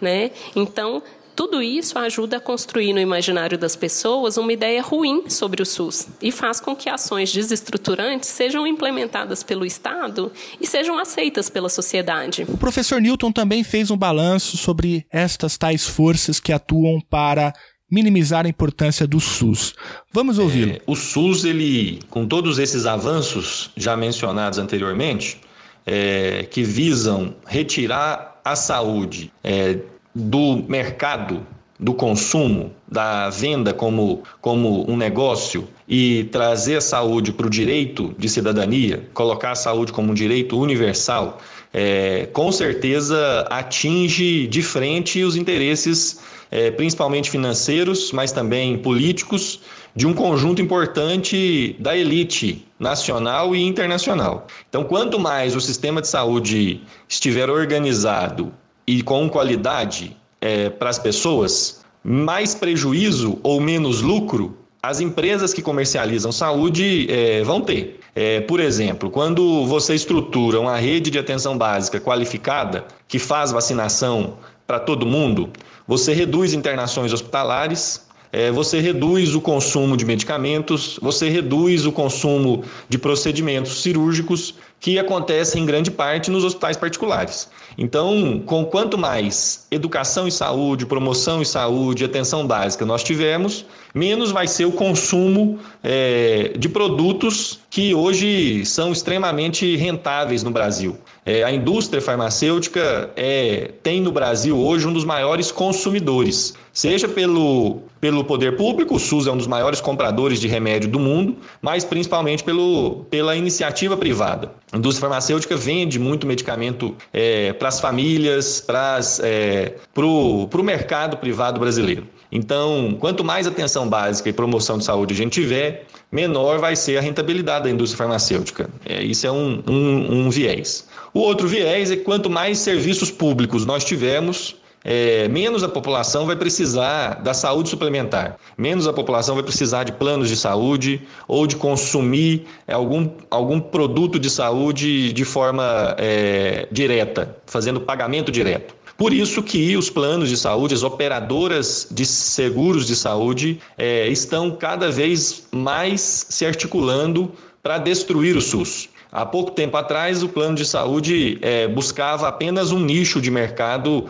[0.00, 0.30] né?
[0.54, 1.02] Então
[1.34, 6.08] tudo isso ajuda a construir no imaginário das pessoas uma ideia ruim sobre o SUS
[6.20, 12.44] e faz com que ações desestruturantes sejam implementadas pelo Estado e sejam aceitas pela sociedade.
[12.48, 17.52] O professor Newton também fez um balanço sobre estas tais forças que atuam para
[17.90, 19.74] minimizar a importância do SUS.
[20.10, 20.72] Vamos ouvi-lo.
[20.72, 25.38] É, o SUS, ele, com todos esses avanços já mencionados anteriormente,
[25.84, 29.78] é, que visam retirar a saúde é,
[30.14, 31.46] do mercado
[31.82, 38.14] do consumo, da venda como, como um negócio e trazer a saúde para o direito
[38.16, 41.38] de cidadania, colocar a saúde como um direito universal,
[41.74, 46.20] é, com certeza atinge de frente os interesses,
[46.52, 49.60] é, principalmente financeiros, mas também políticos,
[49.94, 54.46] de um conjunto importante da elite nacional e internacional.
[54.68, 58.52] Então, quanto mais o sistema de saúde estiver organizado
[58.86, 65.62] e com qualidade é, para as pessoas, mais prejuízo ou menos lucro as empresas que
[65.62, 68.00] comercializam saúde é, vão ter.
[68.16, 74.38] É, por exemplo, quando você estrutura uma rede de atenção básica qualificada que faz vacinação
[74.66, 75.50] para todo mundo,
[75.86, 82.64] você reduz internações hospitalares, é, você reduz o consumo de medicamentos, você reduz o consumo
[82.88, 87.48] de procedimentos cirúrgicos que acontecem em grande parte nos hospitais particulares.
[87.78, 93.64] Então, com quanto mais educação e saúde, promoção e saúde, atenção básica nós tivermos,
[93.94, 100.98] menos vai ser o consumo é, de produtos que hoje são extremamente rentáveis no Brasil.
[101.24, 107.80] É, a indústria farmacêutica é, tem no Brasil hoje um dos maiores consumidores, seja pelo,
[107.98, 111.82] pelo poder público, o SUS é um dos maiores compradores de remédio do mundo, mas
[111.82, 114.52] principalmente pelo, pela iniciativa privada.
[114.70, 121.58] A indústria farmacêutica vende muito medicamento é, para as famílias, para é, o mercado privado
[121.58, 122.06] brasileiro.
[122.32, 126.96] Então, quanto mais atenção básica e promoção de saúde a gente tiver, menor vai ser
[126.96, 128.70] a rentabilidade da indústria farmacêutica.
[128.86, 130.88] É, isso é um, um, um viés.
[131.12, 136.26] O outro viés é que quanto mais serviços públicos nós tivermos, é, menos a população
[136.26, 141.46] vai precisar da saúde suplementar, menos a população vai precisar de planos de saúde ou
[141.46, 148.74] de consumir algum, algum produto de saúde de forma é, direta, fazendo pagamento direto.
[148.96, 154.50] Por isso que os planos de saúde, as operadoras de seguros de saúde é, estão
[154.52, 158.88] cada vez mais se articulando para destruir o SUS.
[159.10, 164.06] Há pouco tempo atrás, o plano de saúde é, buscava apenas um nicho de mercado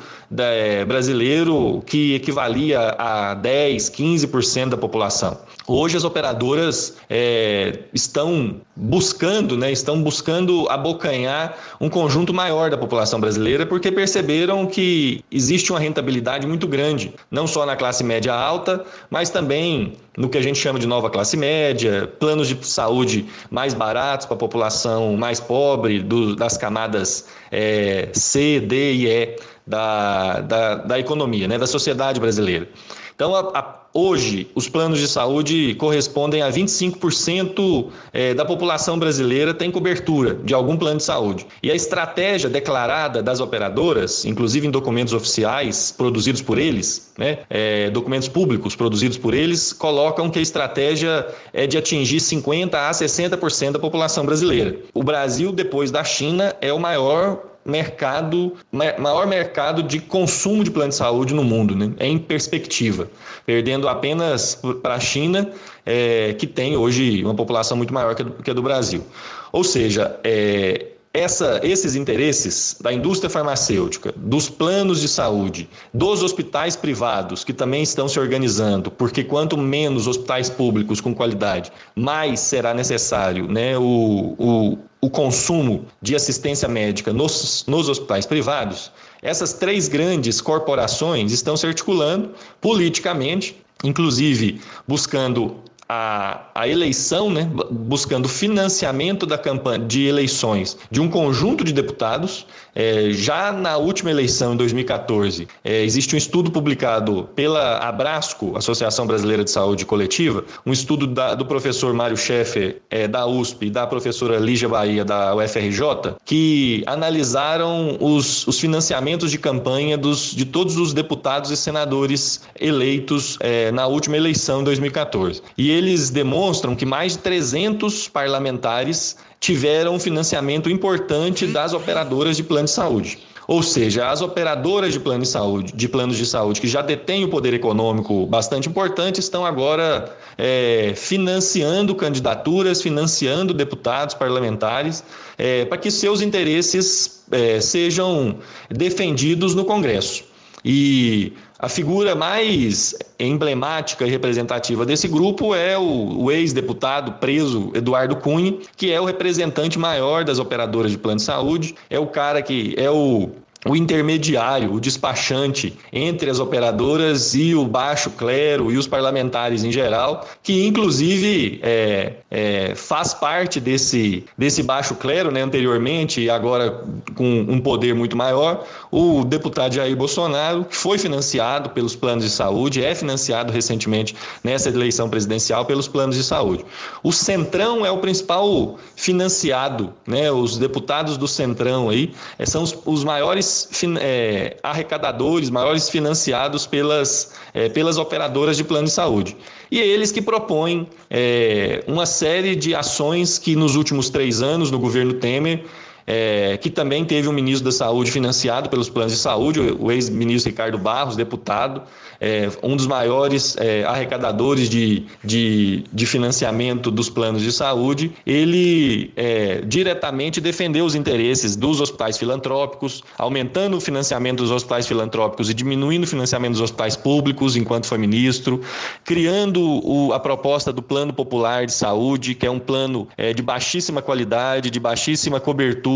[0.87, 5.38] brasileiro que equivalia a 10, 15% da população.
[5.66, 13.21] Hoje as operadoras é, estão buscando, né, estão buscando abocanhar um conjunto maior da população
[13.21, 18.85] brasileira porque perceberam que existe uma rentabilidade muito grande, não só na classe média alta,
[19.09, 23.73] mas também no que a gente chama de nova classe média, planos de saúde mais
[23.73, 30.40] baratos para a população mais pobre, do, das camadas é, C, D e E da,
[30.40, 32.68] da, da economia, né, da sociedade brasileira.
[33.14, 39.55] Então, a, a, hoje, os planos de saúde correspondem a 25% é, da população brasileira
[39.55, 41.46] tem cobertura de algum plano de saúde.
[41.62, 47.90] E a estratégia declarada das operadoras, inclusive em documentos oficiais produzidos por eles, né, é,
[47.90, 53.72] documentos públicos produzidos por eles, colocam que a estratégia é de atingir 50% a 60%
[53.72, 54.77] da população brasileira.
[54.94, 60.90] O Brasil, depois da China, é o maior mercado, maior mercado de consumo de plano
[60.90, 61.92] de saúde no mundo, né?
[61.98, 63.09] É em perspectiva,
[63.46, 65.51] perdendo apenas para a China,
[65.85, 69.05] é, que tem hoje uma população muito maior que a do, que a do Brasil.
[69.53, 76.75] Ou seja, é, essa, esses interesses da indústria farmacêutica, dos planos de saúde, dos hospitais
[76.75, 82.72] privados que também estão se organizando, porque quanto menos hospitais públicos com qualidade, mais será
[82.72, 89.88] necessário né, o, o, o consumo de assistência médica nos, nos hospitais privados, essas três
[89.88, 95.57] grandes corporações estão se articulando politicamente, inclusive buscando
[95.92, 102.46] a, a eleição, né, buscando financiamento da campanha de eleições de um conjunto de deputados.
[102.74, 109.06] É, já na última eleição, em 2014, é, existe um estudo publicado pela Abrasco, Associação
[109.06, 113.71] Brasileira de Saúde Coletiva, um estudo da, do professor Mário Schaeffer, é, da USP, e
[113.71, 120.46] da professora Lígia Bahia, da UFRJ, que analisaram os, os financiamentos de campanha dos, de
[120.46, 125.42] todos os deputados e senadores eleitos é, na última eleição, em 2014.
[125.58, 132.44] E eles demonstram que mais de 300 parlamentares tiveram um financiamento importante das operadoras de
[132.44, 133.18] plano de saúde.
[133.48, 137.24] Ou seja, as operadoras de plano de saúde, de planos de saúde que já detêm
[137.24, 145.02] o poder econômico bastante importante, estão agora é, financiando candidaturas, financiando deputados, parlamentares,
[145.37, 148.37] é, para que seus interesses é, sejam
[148.70, 150.31] defendidos no Congresso.
[150.65, 158.17] E a figura mais emblemática e representativa desse grupo é o, o ex-deputado preso Eduardo
[158.17, 162.42] Cunha, que é o representante maior das operadoras de plano de saúde, é o cara
[162.42, 163.31] que é o
[163.65, 169.71] o intermediário, o despachante entre as operadoras e o baixo clero e os parlamentares em
[169.71, 176.83] geral, que inclusive é, é, faz parte desse, desse baixo clero né, anteriormente e agora
[177.15, 182.31] com um poder muito maior, o deputado Jair Bolsonaro, que foi financiado pelos planos de
[182.31, 186.65] saúde, é financiado recentemente nessa eleição presidencial pelos planos de saúde.
[187.02, 192.77] O Centrão é o principal financiado, né, os deputados do Centrão aí é, são os,
[192.85, 193.52] os maiores
[194.00, 199.37] é, arrecadadores, maiores financiados pelas, é, pelas operadoras de plano de saúde.
[199.71, 204.71] E é eles que propõem é, uma série de ações que nos últimos três anos,
[204.71, 205.65] no governo Temer,
[206.07, 210.50] é, que também teve um ministro da Saúde financiado pelos planos de saúde, o ex-ministro
[210.50, 211.83] Ricardo Barros, deputado,
[212.23, 219.13] é, um dos maiores é, arrecadadores de, de, de, financiamento dos planos de saúde, ele
[219.17, 225.55] é, diretamente defendeu os interesses dos hospitais filantrópicos, aumentando o financiamento dos hospitais filantrópicos e
[225.55, 228.61] diminuindo o financiamento dos hospitais públicos enquanto foi ministro,
[229.05, 233.42] criando o, a proposta do Plano Popular de Saúde, que é um plano é, de
[233.42, 235.92] baixíssima qualidade, de baixíssima cobertura,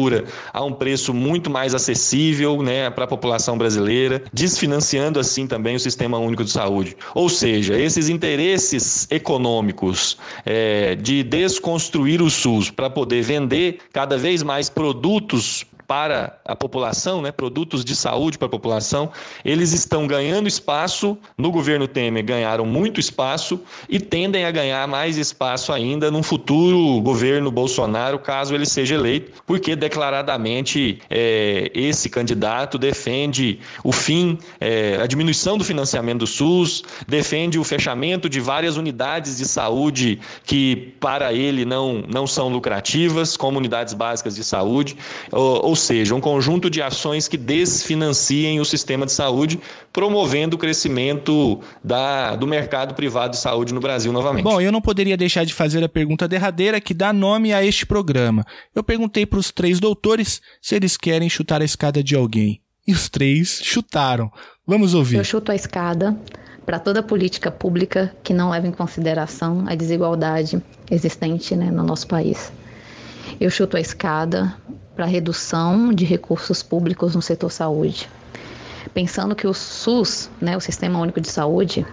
[0.52, 5.80] a um preço muito mais acessível né, para a população brasileira, desfinanciando assim também o
[5.80, 6.96] sistema Sistema Único de Saúde.
[7.14, 14.42] Ou seja, esses interesses econômicos é, de desconstruir o SUS para poder vender cada vez
[14.42, 19.10] mais produtos para a população, né, produtos de saúde para a população,
[19.44, 21.16] eles estão ganhando espaço.
[21.38, 27.00] No governo Temer ganharam muito espaço e tendem a ganhar mais espaço ainda num futuro
[27.00, 34.98] governo Bolsonaro, caso ele seja eleito, porque declaradamente é, esse candidato defende o fim, é,
[35.00, 40.94] a diminuição do financiamento do SUS, defende o fechamento de várias unidades de saúde que
[41.00, 44.96] para ele não, não são lucrativas, como unidades básicas de saúde,
[45.30, 49.60] ou, ou seja, um conjunto de ações que desfinanciem o sistema de saúde,
[49.92, 54.44] promovendo o crescimento da, do mercado privado de saúde no Brasil novamente.
[54.44, 57.86] Bom, eu não poderia deixar de fazer a pergunta derradeira que dá nome a este
[57.86, 58.44] programa.
[58.74, 62.60] Eu perguntei para os três doutores se eles querem chutar a escada de alguém.
[62.86, 64.30] E os três chutaram.
[64.66, 65.16] Vamos ouvir.
[65.16, 66.16] Eu chuto a escada
[66.64, 70.60] para toda política pública que não leva em consideração a desigualdade
[70.90, 72.52] existente né, no nosso país.
[73.40, 74.56] Eu chuto a escada
[74.96, 78.08] para redução de recursos públicos no setor saúde.
[78.94, 81.86] Pensando que o SUS, né, o Sistema Único de Saúde,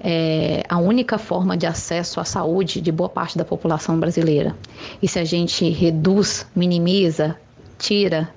[0.00, 4.54] é a única forma de acesso à saúde de boa parte da população brasileira.
[5.02, 7.34] E se a gente reduz, minimiza,
[7.78, 8.28] tira,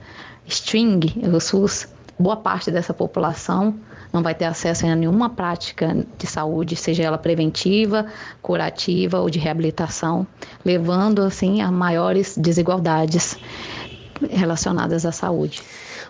[0.47, 1.87] string o SUS,
[2.17, 3.75] boa parte dessa população
[4.11, 8.07] não vai ter acesso a nenhuma prática de saúde, seja ela preventiva,
[8.41, 10.25] curativa ou de reabilitação,
[10.65, 13.37] levando assim a maiores desigualdades
[14.29, 15.61] relacionadas à saúde.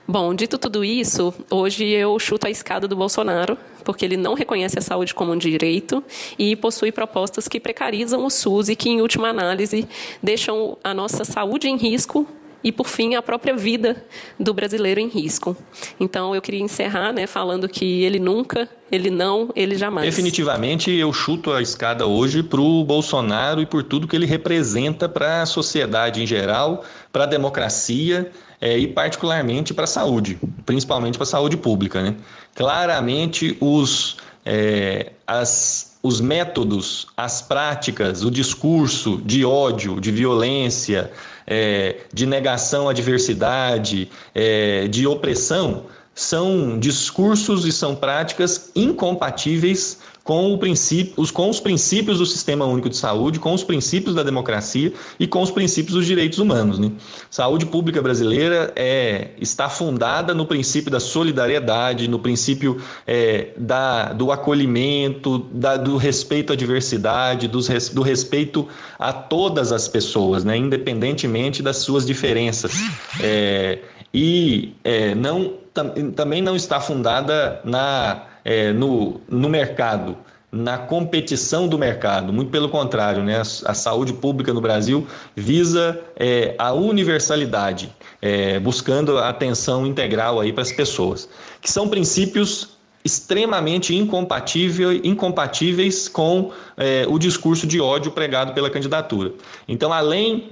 [0.08, 4.80] Bom, dito tudo isso, hoje eu chuto a escada do Bolsonaro, porque ele não reconhece
[4.80, 6.04] a saúde como um direito
[6.38, 9.88] e possui propostas que precarizam o SUS e que, em última análise,
[10.22, 12.28] deixam a nossa saúde em risco
[12.64, 14.04] e, por fim, a própria vida
[14.40, 15.56] do brasileiro em risco.
[16.00, 20.06] Então, eu queria encerrar né, falando que ele nunca, ele não, ele jamais.
[20.06, 25.08] Definitivamente, eu chuto a escada hoje para o Bolsonaro e por tudo que ele representa
[25.08, 31.18] para a sociedade em geral, para a democracia é, e, particularmente, para a saúde, principalmente
[31.18, 32.02] para a saúde pública.
[32.02, 32.16] Né?
[32.54, 41.12] Claramente, os, é, as os métodos, as práticas, o discurso de ódio, de violência,
[41.50, 50.54] é, de negação à diversidade, é, de opressão, são discursos e são práticas incompatíveis com,
[50.54, 54.22] o princípio, os, com os princípios do Sistema Único de Saúde, com os princípios da
[54.22, 56.78] democracia e com os princípios dos direitos humanos.
[56.78, 56.92] Né?
[57.32, 64.32] Saúde pública brasileira é, está fundada no princípio da solidariedade, no princípio é, da, do
[64.32, 67.60] acolhimento, da, do respeito à diversidade, do,
[67.92, 68.68] do respeito
[69.00, 70.56] a todas as pessoas, né?
[70.56, 72.74] independentemente das suas diferenças.
[73.20, 73.80] É,
[74.14, 80.18] e é, não, tam, também não está fundada na é, no, no mercado,
[80.52, 82.34] na competição do mercado.
[82.34, 83.40] Muito pelo contrário, né?
[83.40, 90.62] a, saúde pública no Brasil visa é, a universalidade, é, buscando a atenção integral para
[90.62, 91.30] as pessoas,
[91.62, 99.32] que são princípios extremamente incompatível, incompatíveis com é, o discurso de ódio pregado pela candidatura.
[99.68, 100.50] Então, além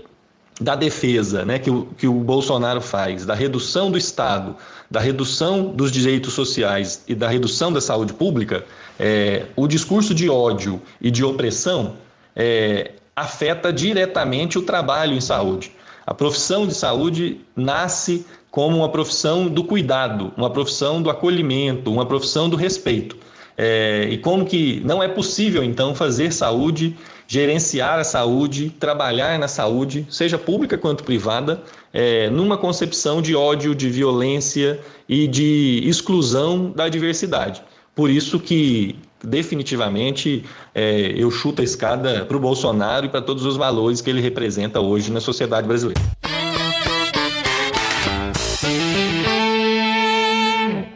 [0.59, 4.55] da defesa né, que, o, que o Bolsonaro faz, da redução do Estado,
[4.89, 8.65] da redução dos direitos sociais e da redução da saúde pública,
[8.99, 11.95] é, o discurso de ódio e de opressão
[12.35, 15.71] é, afeta diretamente o trabalho em saúde.
[16.05, 22.05] A profissão de saúde nasce como uma profissão do cuidado, uma profissão do acolhimento, uma
[22.05, 23.17] profissão do respeito.
[23.57, 26.95] É, e como que não é possível, então, fazer saúde
[27.27, 31.61] gerenciar a saúde, trabalhar na saúde, seja pública quanto privada,
[31.93, 37.61] é, numa concepção de ódio, de violência e de exclusão da diversidade.
[37.93, 43.43] Por isso que definitivamente é, eu chuto a escada para o Bolsonaro e para todos
[43.43, 46.01] os valores que ele representa hoje na sociedade brasileira.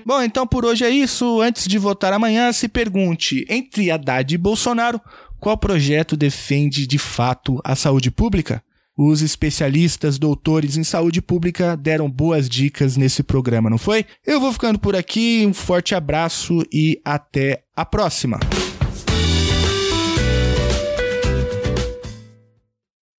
[0.06, 1.42] Bom, então por hoje é isso.
[1.42, 5.00] Antes de votar amanhã, se pergunte: entre Haddad e Bolsonaro,
[5.42, 8.64] qual projeto defende de fato a saúde pública?
[8.96, 14.06] Os especialistas, doutores em saúde pública deram boas dicas nesse programa, não foi?
[14.24, 18.40] Eu vou ficando por aqui, um forte abraço e até a próxima!